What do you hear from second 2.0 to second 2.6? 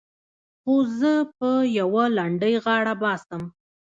لنډۍ